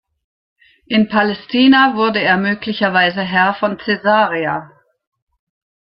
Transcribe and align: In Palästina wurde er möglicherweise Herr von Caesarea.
In 0.87 1.09
Palästina 1.09 1.93
wurde 1.95 2.19
er 2.21 2.35
möglicherweise 2.37 3.21
Herr 3.21 3.53
von 3.53 3.77
Caesarea. 3.77 4.71